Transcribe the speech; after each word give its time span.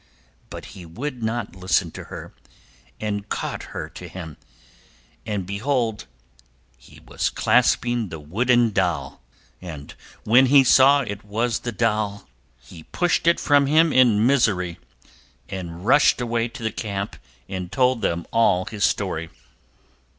But 0.49 0.65
he 0.73 0.83
would 0.83 1.21
not 1.21 1.55
listen 1.55 1.91
to 1.91 2.05
her 2.05 2.33
and 2.99 3.29
caught 3.29 3.65
her 3.69 3.87
to 3.89 4.07
him, 4.07 4.35
and 5.27 5.45
behold! 5.45 6.07
he 6.75 6.99
was 7.07 7.29
clasping 7.29 8.09
the 8.09 8.19
wooden 8.19 8.71
doll. 8.71 9.21
And 9.61 9.93
when 10.23 10.47
he 10.47 10.63
saw 10.63 11.01
it 11.01 11.23
was 11.23 11.59
the 11.59 11.71
doll 11.71 12.27
he 12.63 12.81
pushed 12.85 13.27
it 13.27 13.39
from 13.39 13.67
him 13.67 13.93
in 13.93 14.17
his 14.17 14.21
misery 14.27 14.79
and 15.49 15.85
rushed 15.85 16.19
away 16.19 16.47
to 16.47 16.63
the 16.63 16.71
camp 16.71 17.15
and 17.47 17.71
told 17.71 18.01
them 18.01 18.25
all 18.31 18.65
his 18.65 18.83
story. 18.83 19.29